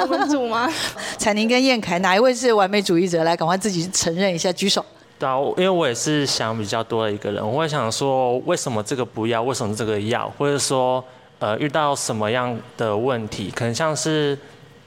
[0.00, 0.68] 我们组吗？
[1.16, 3.22] 彩宁跟燕凯哪一位是完美主义者？
[3.22, 4.84] 来，赶快自己承认一下，举手。
[5.18, 9.42] 对啊，因为我也是想比较多的一个人，我会想说，为什么这个不要？
[9.42, 10.28] 为什么这个要？
[10.38, 11.02] 或者说。
[11.38, 14.38] 呃，遇到什么样的问题，可能像是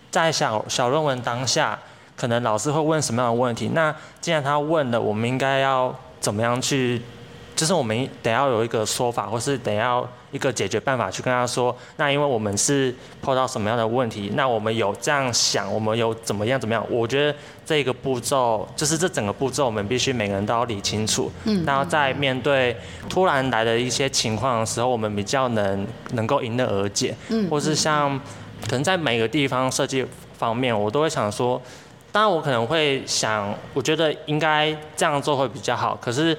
[0.10, 1.80] 在小小论文当下，
[2.18, 3.70] 可能老师会问什么样的问题。
[3.74, 7.02] 那既然他问了，我们应该要怎么样去？
[7.56, 11.76] 就是我们得要有一个说法，或是得要一个解决办法去跟他说。
[11.98, 16.86] 那因为我们是碰到什么样的问题，那我们有这样想，我们有怎么样怎么样？
[16.90, 21.32] 我觉得这个步骤，就是这整个步骤，我们必须每个人都要理清楚。
[21.44, 21.64] 嗯。
[21.66, 22.76] 然后在面对
[23.10, 27.16] 突然来的一些情况的时候，我们比较能能够迎刃而解。
[27.30, 27.50] 嗯。
[27.50, 28.20] 或是像
[28.68, 30.06] 可能在每个地方设计
[30.38, 31.62] 方面，我都会想说，
[32.12, 35.98] 当然我可能会想，我觉得应该这样做会比较好。
[36.02, 36.38] 可是。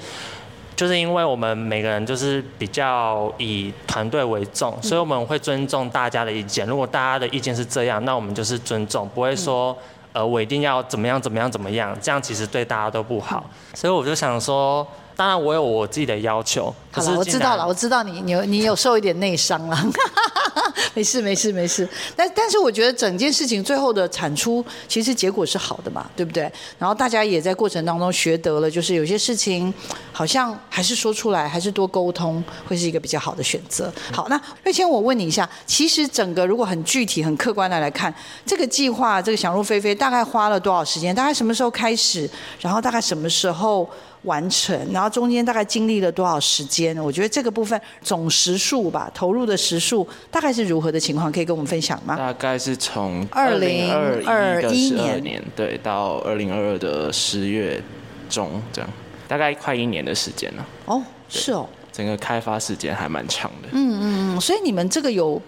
[0.83, 6.67] 就是因为我们每个人就是比较以团队为重，所以我们会尊重大家的意见。
[6.67, 9.79] 如果大家的意见是这样，那我们就是尊重，不会说，
[10.13, 13.49] 呃，我一定要怎么样怎么样怎么样，这样其实对大家都不好。
[13.75, 14.85] 所以我就想说。
[15.15, 16.75] 当然，我有我自己的要求。
[16.91, 19.77] 可是好了，我知道了，我知道你你有你有受一点内伤了。
[20.95, 21.89] 没事没事没事。
[22.15, 26.51] 但但是我觉得整件事情最后的产出，其实结果是好的嘛，对不对？
[26.79, 29.73] 然后大家也在过程当中学得了，就是有些事情
[30.13, 33.93] 好像还是说出来，还是多沟通，会是一个比较好的选择。
[34.13, 41.15] 好，那瑞谦，我问你一下，其实整个如果很具体、很客观的来看，这个计划，这个想入非非，大概花了多少时间？
[41.15, 42.29] 大概什么时候开始？
[42.61, 43.89] 然后大概什么时候？
[44.23, 46.97] 完成，然后中间大概经历了多少时间？
[46.99, 51.31] 我觉得这个部分总时数吧，投入的时数大概是如何的情况？
[51.33, 52.17] 可以跟我们分享吗？
[52.17, 53.93] 大概是从二零
[54.27, 57.83] 二一年对到二零二二的十月
[58.29, 58.91] 中这样，
[59.27, 60.67] 大概快一年的时间了。
[60.87, 63.69] 哦，是哦，整个开发时间还蛮长的。
[63.73, 65.41] 嗯嗯嗯，所以你们这个有。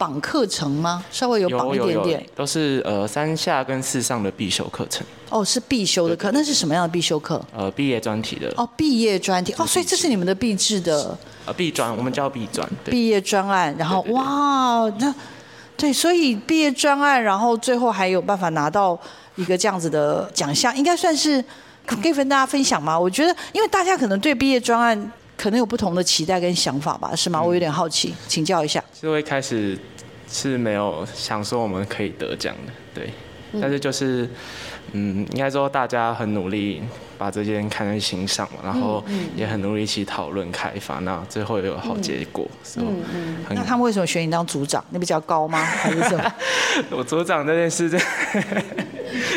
[0.00, 1.04] 绑课程吗？
[1.12, 5.06] 稍微有绑一点点，都是呃三下跟四上的必修课程。
[5.28, 7.38] 哦，是必修的课，那是什么样的必修课？
[7.54, 8.50] 呃，毕业专题的。
[8.56, 9.54] 哦，毕业专题。
[9.58, 11.14] 哦，所以这是你们的毕制的。
[11.44, 12.66] 呃，毕专，我们叫毕专。
[12.86, 15.14] 毕业专案，然后哇，那
[15.76, 18.98] 对，所以毕业专案，然后最后还有办法拿到
[19.36, 21.44] 一个这样子的奖项，应该算是
[21.84, 22.98] 可以跟大家分享吗？
[22.98, 27.40] 我觉得，因为大家可能对毕业专案可能有不同的期待跟想法吧，是吗？
[27.42, 28.84] 我有点好奇，请教一下。
[29.00, 29.78] 就会开始。
[30.32, 33.10] 是没有想说我们可以得奖的，对。
[33.60, 34.30] 但是就是，
[34.92, 36.80] 嗯，应该说大家很努力
[37.18, 42.48] 把这件看在心上嘛，然后也很努力一起讨论开发，那最后也有好结果。
[42.76, 43.36] 嗯嗯。
[43.48, 44.84] 那他们为什么选你当组长？
[44.90, 45.64] 你比较高吗？
[45.64, 46.32] 还是什么？
[46.96, 47.90] 我组长这件事，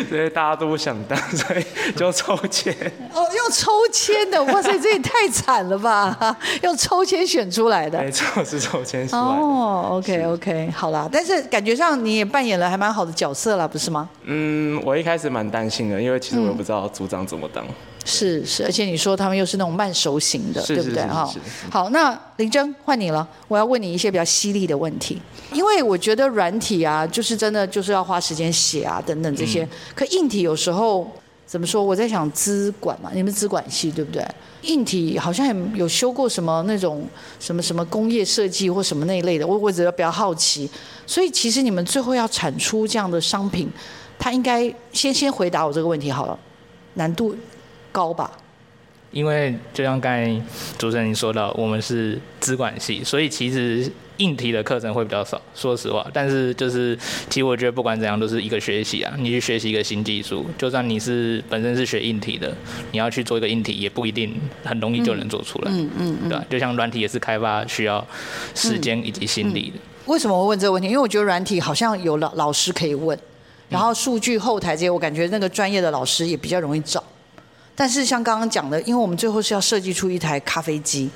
[0.10, 1.64] 所以大家都不想当，所以
[1.96, 2.74] 就抽签。
[3.14, 6.38] 哦，用抽签的，哇塞，这也太惨了吧！
[6.62, 8.00] 用抽签选出来的。
[8.00, 9.28] 没错，是抽签出来的。
[9.28, 14.10] 哦，OK OK，好啦，但是感觉上你也扮演了还蛮好的角色啦，不是吗？
[14.24, 17.66] 嗯，我一开始蛮担心的，因为其实我也不知道组长怎么当。
[18.06, 21.04] 是是，而且你说他们又是那种慢熟型的，对不对？
[21.04, 21.30] 哈，
[21.72, 25.22] 好，那林真换你了，我要问你一些比较犀利的问题，
[25.54, 29.64] 因为我觉得软体啊，就是真的就是要花时间写啊，等等这些。
[29.64, 31.10] 嗯、可硬体有时候
[31.46, 31.84] 怎么说？
[31.84, 34.26] 我在想资管嘛，你们资管系对不对？
[34.64, 37.08] 硬体好像也有修过什么那种
[37.40, 40.70] 什么什么工业设计或什么那一类的，我我只是比较好奇。
[41.06, 43.70] 所以其实你们最后要产出这样的商品，
[44.20, 46.38] 它应该先先回答我这个问题好了，
[46.96, 47.36] 难度。
[47.94, 48.30] 高吧，
[49.12, 50.42] 因为就像刚才
[50.78, 56.06] 主持人您说到，我们是资管系，所以其实硬体的课程会比较少，说实话。
[56.12, 56.98] 但是就是，
[57.30, 62.52] 其实我觉得不管怎样都是一个学习啊，你去学习一个新技术，就算你是本身是学硬体的，
[62.92, 65.72] 你要去做一个硬体，也不一定很容易就能做出来。
[65.72, 68.06] 嗯嗯，嗯对，就像软体也是开发需要
[68.56, 69.78] 时间以及心力的。
[69.78, 69.90] 嗯嗯。
[70.08, 70.88] 为什么会问这个问题？
[70.90, 73.18] 因为我觉得软体好像有老老师可以问，
[73.70, 77.04] 然后数据后台这些，我感觉那个专业的老师也比较容易找。
[77.76, 81.10] 但是像刚刚讲的，因为我们最后是要设计出一台咖啡机，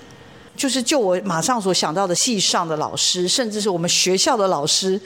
[0.56, 5.00] 就是就我马上所想到的系上的老师，甚至是我们学校的老师，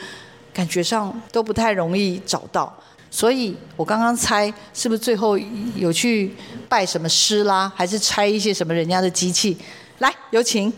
[0.53, 2.73] 感觉上都不太容易找到。
[3.09, 5.37] 所以我刚刚猜，是不是最后
[5.75, 6.33] 有去
[6.69, 9.57] 拜什么师啦，还是拆一些什么人家的机器？
[9.99, 10.71] 来，有请。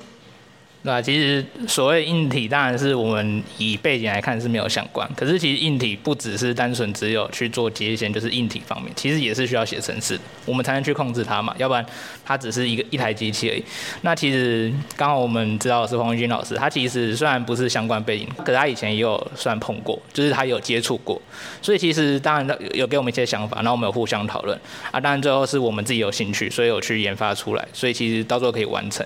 [0.86, 5.10] 那其实所谓硬体，当然是我们以背景来看是没有相关。
[5.16, 11.56] 可是其实硬体不只是单纯只有去做接线，就是硬体方面，其实也是需要写程式，我们才能去控制它嘛。
[11.58, 11.86] 要不然
[12.26, 13.64] 它只是一个一台机器而已。
[14.02, 21.22] 那其实刚好我们知道的是黄玉军老师，他其实虽然不是相关背景，可是他以前也有算碰过，就是他有接触过。
[21.62, 24.60] 所以其实当然有给我们一些想法，然后我们有互相讨论
[24.92, 25.00] 啊。
[25.00, 27.66] 当然最后是我们自己有兴趣，所以有去研发出来。
[27.72, 29.06] 所以其实到时候可以完成。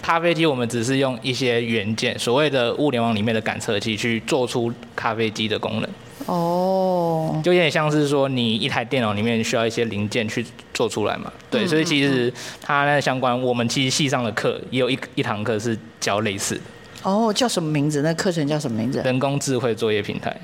[0.00, 1.17] 咖啡机我们只是用。
[1.22, 5.90] 一些元件，所谓的物联网里面的感测器，去做出咖啡机的功能。
[6.26, 7.44] 哦，oh.
[7.44, 11.32] 就有点像是说，你一台电脑里面需要一些零件去做出来嘛。
[11.50, 16.60] 对，所以其实它那相关，我们其实系上的课也有一一堂课是教类似的。
[17.04, 18.02] 哦，oh, 叫什么名字？
[18.02, 19.00] 那课程叫什么名字？
[19.02, 20.36] 人工智慧作业平台。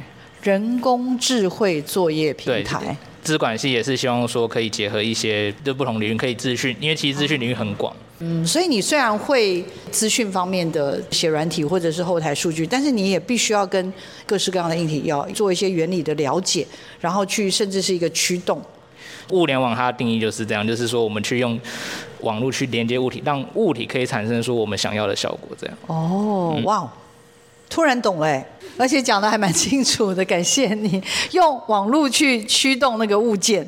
[0.43, 2.97] 人工智慧作业平台。
[3.23, 7.95] 资管系也是希望说可以结合一些就不同领域可以资讯，因为其实资讯领域很广。
[8.27, 13.93] 嗯，所以你虽然会资讯方面的写软体或者是后台数据，但是你也必须要跟
[14.25, 16.67] 各式各样的硬体要做一些原理的了解，
[17.01, 18.63] 然后去甚至是一个驱动。
[19.31, 21.61] 物联网它的定义就是这样，就是说我们去用
[22.21, 25.77] 网络去连接物体，让物体可以产生出我们想要的效果，这样。
[25.87, 26.89] 哦，哇、嗯，
[27.69, 28.45] 突然懂了，
[28.79, 33.67] 而且讲的还蛮清楚的，感谢你用网络去驱动那个物件。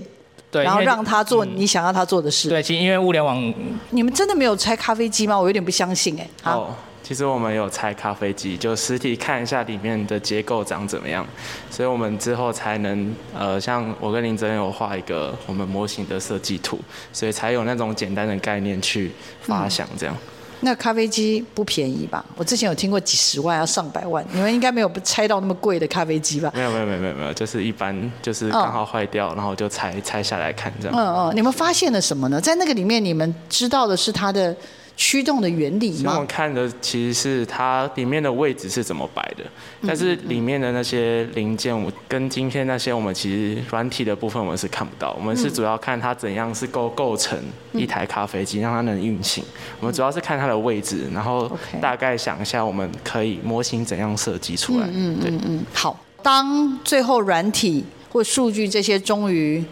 [0.50, 2.48] 对，然后让他做你想要他做的事。
[2.48, 3.52] 对，其实因为物联网，
[3.90, 5.38] 你们真的没有拆咖啡机吗？
[5.38, 6.28] 我有点不相信哎。
[6.44, 11.26] 哦，其实我们有拆咖啡机，就实体看一下里面的结构长怎么样，
[11.70, 16.80] 所以我们之后才能呃，像我跟林真有画一个我们模型的设计图，
[17.12, 20.14] 所以才有那种简单的概念去发想这样。
[20.14, 22.24] 嗯那咖啡机不便宜吧？
[22.36, 24.24] 我之前有听过几十万，要上百万。
[24.32, 26.50] 你们应该没有拆到那么贵的咖啡机吧？
[26.54, 30.96] 没有没有没有没有没有，就是一般就是刚好坏掉，然后就拆拆下来看这样。
[30.96, 32.40] 嗯嗯，你们发现了什么呢？
[32.40, 34.56] 在那个里面，你们知道的是它的。
[34.96, 36.12] 驱动的原理吗？
[36.14, 39.44] 我们看的其实是它里面的位置是怎么摆的，
[39.86, 47.38] 但是里面的那些零件，我跟今天那些，我们其实软体的部分我们是看不到，我们是主要看它怎样是构构成
[47.72, 49.44] 一台咖啡机，让它能运行。
[49.80, 54.86] 我们主要是看它的位置，然后大概想一下我们可以模型怎样设计出来。
[54.90, 55.66] 嗯嗯嗯。
[55.74, 59.62] 好，当最后软体或数据这些终于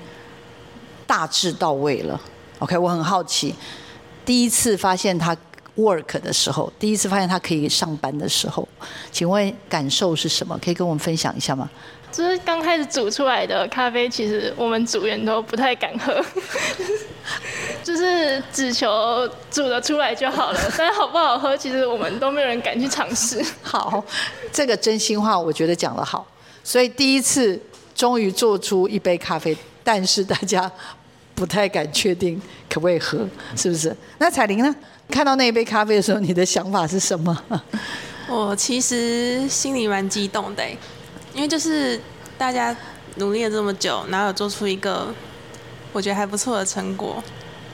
[1.06, 2.20] 大致到位了
[2.58, 3.54] ，OK，我很好奇。
[4.24, 5.36] 第一次发现他
[5.76, 8.66] work 的时候，第一次发现他可以上班的时候，
[9.10, 10.58] 请问感受是什么？
[10.64, 11.68] 可以跟我们分享一下吗？
[12.12, 16.24] 就是刚开始煮出来的咖啡，其实我们组员都不太敢喝，
[17.82, 23.44] 就是只求煮得出来就好了， 但是好不好喝，其实我们都没有人敢去尝试。
[23.62, 24.04] 好，
[24.52, 26.24] 这个真心话我觉得讲得好，
[26.62, 27.60] 所以第一次
[27.96, 30.70] 终于做出一杯咖啡，但是大家。
[31.34, 33.26] 不太敢确定可不可以喝，
[33.56, 33.94] 是不是？
[34.18, 34.74] 那彩玲呢？
[35.10, 37.42] 看到那一杯咖啡的时候，你的想法是什么？
[38.28, 40.64] 我其实心里蛮激动的，
[41.34, 42.00] 因为就是
[42.38, 42.74] 大家
[43.16, 45.12] 努力了这么久，然后有做出一个
[45.92, 47.22] 我觉得还不错的成果，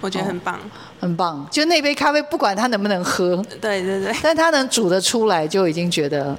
[0.01, 1.47] 我觉得很棒，哦、很棒。
[1.53, 6.37] 就那杯咖啡，不管它能不能喝，对对对，但它能煮得出来，就已经觉得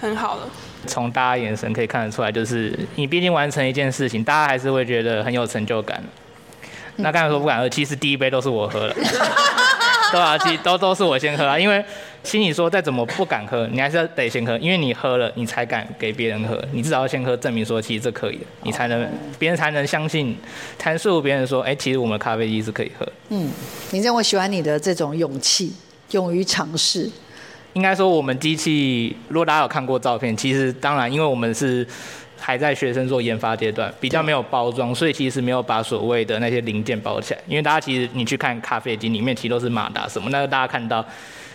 [0.00, 0.48] 很好了。
[0.88, 6.02] 从大家眼神可以看得出来，就是你毕竟完成一件事情，大家还是会觉得很有成就感。
[6.96, 8.94] 那刚才说不敢喝，其实第一杯都是我喝了，
[10.12, 11.82] 对啊，其实都都是我先喝啊，因为
[12.22, 20.36] 心里说再怎么不敢喝，你还是要得先喝，因为你喝了，你才敢给别人喝，你至少要先喝，证明说其实这可以的，你才能别人才能相信，
[20.78, 23.06] 阐述别人说，哎、欸，其实我们的咖啡机是可以喝。
[23.30, 23.50] 嗯，
[23.92, 25.72] 林正，我喜欢你的这种勇气，
[26.10, 27.10] 勇于尝试。
[27.72, 31.86] 应该说我们机器，如果大家有看过照片，其实当然，因为我们是。
[32.42, 37.40] 还在学生做研发阶段，比较没有包装，所以其实没有把所谓的那些零件包起来。
[37.46, 41.02] 因为大家其实你去看咖啡机里面，其实都是马达什么，那大家看到。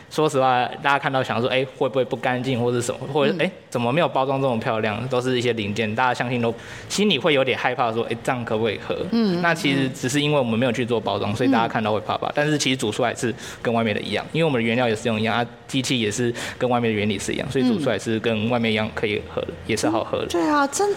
[0.09, 5.05] 说实话，大家看到想说，哎，会不会不干净，或者什么，或者哎，怎么没有包装这么漂亮？
[5.09, 6.53] 都是一些零件，大家相信都
[6.87, 8.95] 心里会有点害怕，说，哎，这样可不可以喝？
[9.11, 12.31] 嗯，那其实只是因为我们没有去做包装，所以大家看到会怕怕。
[12.33, 20.27] 但是其实煮出来是跟外面的一样，因为我们的原料也是用一样，啊，机器也是跟外面的原理是一样，所以煮出来是跟外面一样可以喝的，也是好喝的。
[20.27, 20.87] 对啊，真。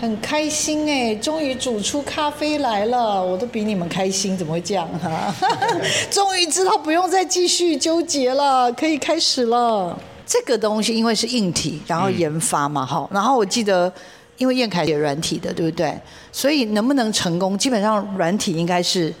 [0.00, 5.36] 很开心哎，终于煮出咖啡来了，我都比你们开心，怎么会这样哈、啊？
[6.08, 9.98] 终于知道不用再继续纠结了，可以开始了。
[10.24, 13.92] 这个东西因为是硬体，然后研发嘛哈、嗯，然后我记得
[14.36, 15.98] 因为燕凯也软体的，对不对？
[16.30, 19.12] 所以能不能成功，基本上软体应该是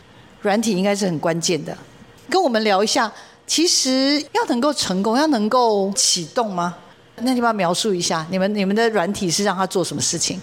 [0.42, 1.76] 软体应该是很关键的。
[2.30, 3.10] 跟我们聊一下，
[3.48, 6.76] 其实要能够成功，要能够启动吗？
[7.16, 10.40] 那你把它描述一下，你们你们的软体是让它做什么事情？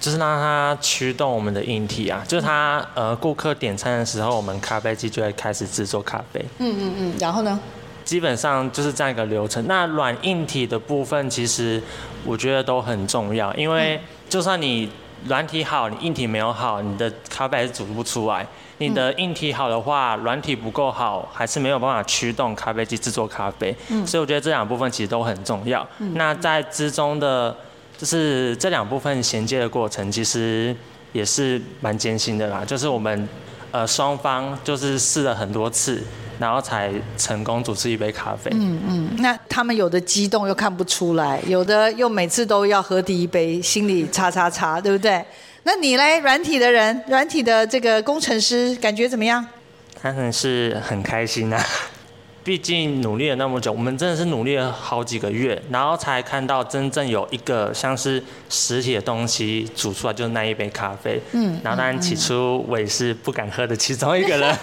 [0.00, 6.44] 就是让它驱动我们的硬体啊，就是它呃，顾客点餐的时候，我们咖啡机就会开始制作咖啡。
[6.58, 7.58] 嗯嗯嗯，然后呢？
[8.04, 9.62] 基本上就是这样一个流程。
[9.66, 11.82] 那软硬体的部分，其实
[12.24, 14.90] 我觉得都很重要，因为就算你
[15.26, 18.46] 软体好，你硬体没有好，你的咖啡还是煮不出来。
[18.78, 23.76] 你的硬体好的话，软体不够好，还是没有办法驱动咖啡机制作咖啡。
[23.88, 24.06] 嗯。
[24.06, 25.86] 所以我觉得这两部分其实都很重要。
[25.98, 26.14] 嗯。
[26.14, 27.54] 那在之中的。
[27.98, 30.74] 就是这两部分衔接的过程，其实
[31.12, 32.64] 也是蛮艰辛的啦。
[32.64, 33.28] 就是我们
[33.72, 36.00] 呃双方就是试了很多次，
[36.38, 38.52] 然后才成功煮出一杯咖啡。
[38.54, 39.10] 嗯嗯。
[39.18, 45.24] 那他们有的激动又看不出来，有的又每次都要喝第一杯，心里叉叉叉，对不对？
[45.64, 49.44] 那你嘞，软体的人，软体的这个工程师，感觉怎么样？
[50.00, 51.60] 当然是很开心啊。
[52.44, 61.20] 毕竟努力了那么久，我们真的是努力了好几个月，然后才看到真正有一个像是实体的东西煮出来，就是那一杯咖啡。
[61.32, 64.56] 嗯，然后当然起初我也是不敢喝的其中一个人，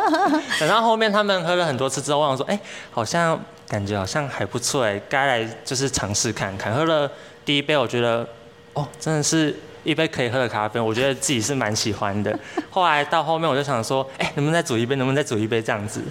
[0.60, 2.60] 等到后面他们喝了很多次之后，我想说，哎，
[2.90, 6.74] 好像感觉好像还不错哎，该来就是尝试看看。
[6.74, 7.10] 喝了
[7.44, 8.28] 第一杯，我觉得
[8.74, 12.38] 哦，真的是一杯可以喝的咖啡，我觉得自己是蛮喜欢的。
[12.68, 14.94] 后来到后面我就想说，哎，能不能再煮一杯？
[14.96, 16.02] 能不能再煮一杯这样子？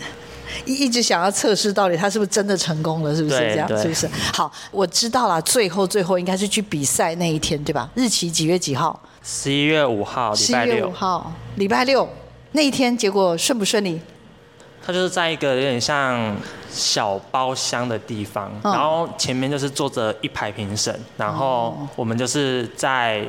[0.66, 3.68] 一一直想要测试到底他是不是真的成功了，是不是这样？
[3.78, 4.10] 是不是？
[4.34, 5.42] 好，我知道了。
[5.44, 7.90] 最后最后应该是去比赛那一天，对吧？
[7.96, 9.00] 日期几月几号？
[9.24, 10.74] 十一月五号，礼拜六。
[10.74, 12.10] 十一月五号，礼拜六
[12.54, 14.00] 那一天，结果顺不顺利？
[14.86, 16.36] 他就是在一个有点像
[16.72, 23.28] 小包厢的地方，嗯，然后前面就是坐着一排评审，然后我们就是在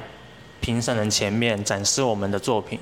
[0.60, 2.78] 评审人前面展示我们的作品。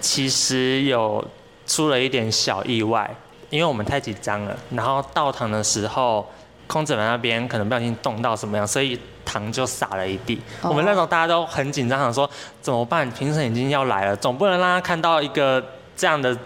[0.00, 1.24] 其实有
[1.66, 3.14] 出了一点小意外。
[3.54, 6.26] 因为我们太紧张了，然后到堂的时候，
[6.66, 10.40] 空姐们那边可能不小心动到什么样，所以糖就洒了一地。
[10.60, 10.72] Oh.
[10.72, 12.28] 我们那时候大家都很紧张，想说
[12.60, 13.08] 怎么办？
[13.12, 15.64] 评审已经要来了，总不能让他看到一个
[15.96, 16.36] 这样的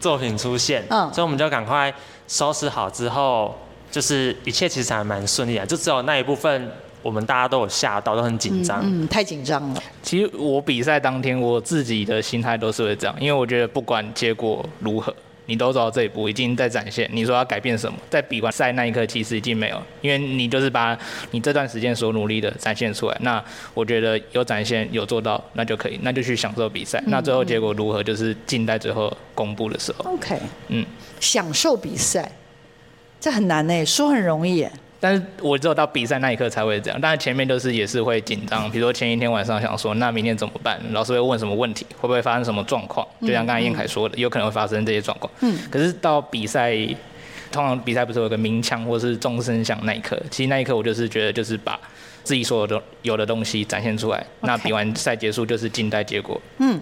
[0.00, 0.84] 作品出现。
[0.90, 1.94] 嗯、oh.，所以我们就赶快
[2.26, 3.56] 收拾好之后，
[3.88, 6.72] 就是一切其实还蛮顺利的，就只有那一部分
[7.04, 8.80] 我们大家都有吓到，都很紧张。
[8.82, 9.80] 嗯，太紧张了。
[10.02, 15.14] 其实我比赛当天，我自己的心态都是会这样，因为我觉得不管结果如何。
[15.48, 17.08] 你都走到这一步，已经在展现。
[17.10, 17.98] 你说要改变什么？
[18.10, 20.96] 在比完赛那一刻，其实已经没有，因为你就是把
[21.30, 23.16] 你这段时间所努力的展现出来。
[23.22, 23.42] 那
[23.72, 27.02] 我觉得有展现，有做到，那就可以，那就去享受比赛。
[27.06, 30.12] 嗯、那最后结果如何，就是静待最后公布的时候。
[30.12, 30.38] OK，
[30.68, 30.84] 嗯，
[31.18, 32.30] 享受比赛，
[33.18, 34.68] 这很难呢，说很容易。
[35.00, 40.80] 但是我只有到比赛那一刻才会这样，但是前面都是也是会紧张，比如说前一天晚上想说，那明天怎么办？
[40.92, 41.86] 老师会问什么问题？
[41.96, 43.06] 会不会发生什么状况？
[43.20, 45.32] 就像刚才彦凯说的，有可能会发生这些状况。
[45.40, 45.56] 嗯。
[45.70, 46.74] 可是到比赛，
[47.52, 51.78] 通常比赛不是有个鸣枪或是钟声响那一刻，其实那一刻我就是觉得就是把
[52.24, 54.26] 自己所有的有的东西展现出来。
[54.40, 56.40] 那比完赛结束就是静待结果。
[56.58, 56.80] 嗯。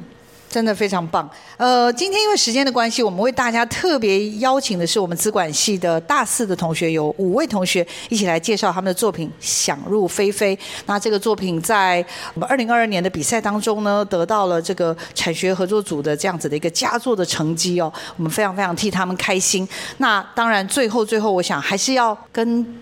[0.49, 1.28] 真的非常棒。
[1.57, 10.57] 呃，今天因为时间的关系，我们为大家特别邀请的是我们资管系的大四的同学，有五位同学一起来介绍他们的作品《想入非非》。
[10.86, 17.92] 那这个作品在我们二零二二年的比赛当中呢，得到了这个产学合作组的这样子的一个佳作的成绩哦。
[18.16, 19.68] 我们非常非常替他们开心。
[19.99, 22.80] 那当然，最后最后，我想还是要跟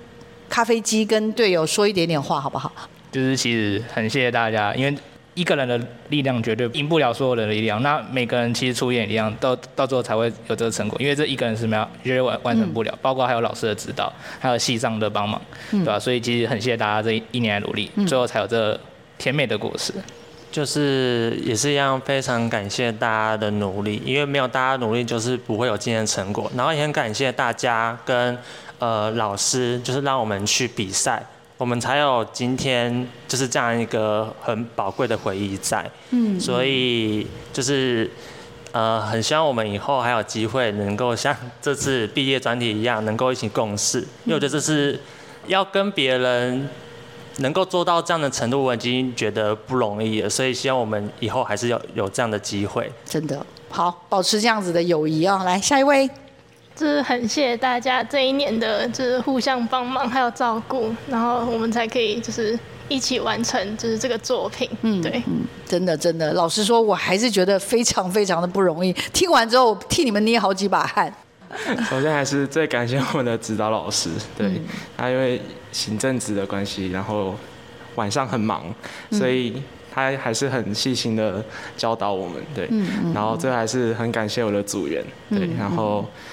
[0.49, 2.71] 咖啡机跟队友说一点点话，好不好？
[3.11, 4.97] 就是其实很谢谢大家，因为。
[5.35, 5.79] 一个人的
[6.09, 10.97] 力量绝对赢不了所有人的力量，那每个人其实出一点力量，到到最后才会有这个成果。
[11.01, 15.41] 因为这一个人是没有绝对完完成不了，嗯、包括还有老师的指导，还有系上的帮忙，
[15.73, 15.99] 嗯、对吧？
[15.99, 18.79] 所以其实很谢谢大家这一年的努力，嗯、最后才有这
[19.19, 19.93] 甜美的果实。
[20.53, 26.49] 就是也是一样，非常感谢大家的努力，因为没有大家努力，就是不会有今天的成果。
[26.57, 28.39] 然后也很感谢大家跟
[28.79, 31.21] 呃老师，就是让我们去比赛。
[31.57, 38.11] 我们才有今天就是这样一个很宝贵的回忆在，嗯，所以就是
[38.73, 44.99] 呃，很希望我们以后还有机会能够像这次毕业专题一样，能够一起共事，因为我觉得这是
[45.47, 46.69] 要跟别人
[47.39, 52.91] 能够做到这样的程度，我已经觉得不容易了，所以希望我们以后还是要有这样的机会。
[53.05, 55.45] 真的好，保持这样子的友谊啊！
[55.45, 56.11] 来，下一位。
[56.77, 62.59] 就是很谢谢大家这一年的，就是互相帮忙还有照顾，然后我们才可以就是
[62.89, 64.69] 一起完成就是这个作品。
[64.83, 68.93] 嗯，对，嗯，真的真的，老实说，我还是觉得非常非常的不容易。
[69.13, 71.15] 听完之后，我替你们捏好几把汗。
[71.89, 74.61] 首先还是最感谢我们的指导老师， 对，
[74.97, 77.37] 他因为行政职的关系，然后
[77.95, 78.65] 晚上很忙，
[79.13, 79.63] 所以
[79.95, 81.41] 他还是很细心的
[81.77, 82.69] 教导我们，对，
[83.15, 86.05] 然后最后还是很感谢我的组员，对，然后。
[86.05, 86.31] 嗯，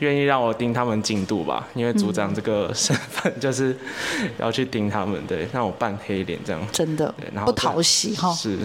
[0.00, 3.76] 愿意让我盯他们进度吧，因为组长这个身份就是
[4.38, 8.32] 要去盯他们，对，让我扮黑脸这样，真的，然后不讨喜哈。
[8.32, 8.58] 是，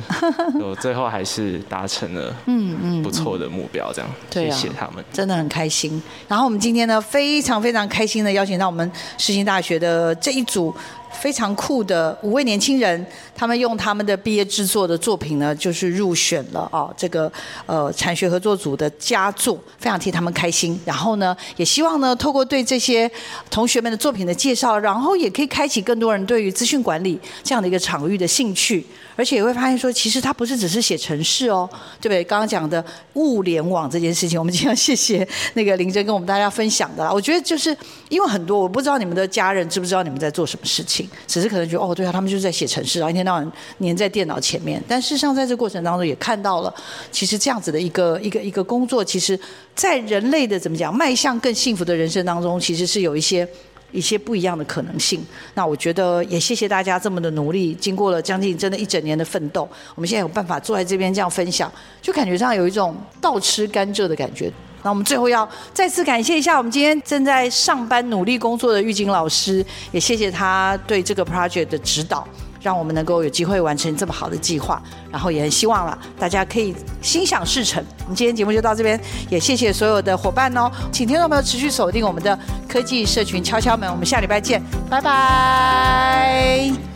[0.61, 6.01] 我最后还是达成了，嗯嗯，不错的目标，这样，谢谢他们，真的很开心。
[6.27, 10.75] 然后我们今天呢，非常非常开心的邀请到我们世新大学的这一组。
[11.19, 13.05] 非常酷的五位年轻人，
[13.35, 17.31] 他们用他们的毕业制作的作品呢，就是入选了啊这个
[17.65, 20.79] 呃产学合作组的佳作，非常替他们开心。
[20.85, 23.09] 然后呢，也希望呢，透过对这些
[23.49, 28.85] 同学们的作品的介绍，然后也可以开启更多人对于资讯管理这样的一个场域的兴趣。
[29.17, 31.69] 而且也会发现说，其实它不是只是写程式哦，
[32.01, 32.21] 对不对？
[32.25, 37.09] 刚刚讲的物联网这件事情，我们今天要谢谢那个林珍跟我们大家分享的啦。
[37.09, 37.73] 我觉得就是
[38.09, 44.81] 因为很多，我不知道你们的家人知不知道你们在做什么事情，只是可能觉得哦，对啊，他们就是在写程式，然后一天到晚黏在电脑前面。
[44.87, 46.73] 但事实上，在这过程当中也看到了，
[47.11, 49.39] 其实这样子的一个一个一个工作，其实
[49.75, 53.47] 在人类的怎么讲，迈向更幸福的人生当中，其实是有一些。
[53.91, 59.61] 一些不一样的可能性，那我觉得也谢谢大家这么的努力，经过了将近真的一整年的奋斗，
[59.93, 64.51] 我们现在有办法坐在这边这样分享，就感觉上有一种倒吃甘蔗的感觉。
[64.85, 72.25] 那我们最后要再次感谢一下我们今天正在上班努力工作的玉晶老师，也谢谢他对这个 project 的指导。
[72.61, 74.81] 让我们能够有机会完成这么好的计划，
[75.11, 77.83] 然后也很希望了大家可以心想事成。
[77.99, 84.59] 我们今天节目就到这边，也谢谢所有的伙伴哦，请听众朋友持续锁定我们的科技社群敲敲门，我们下礼拜见，
[84.89, 86.94] 拜拜。